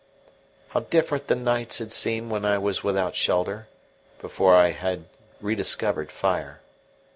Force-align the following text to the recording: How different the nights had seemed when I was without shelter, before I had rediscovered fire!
How 0.69 0.79
different 0.79 1.27
the 1.27 1.35
nights 1.35 1.77
had 1.77 1.93
seemed 1.93 2.31
when 2.31 2.43
I 2.43 2.57
was 2.57 2.83
without 2.83 3.15
shelter, 3.15 3.67
before 4.19 4.55
I 4.55 4.71
had 4.71 5.05
rediscovered 5.39 6.11
fire! 6.11 6.59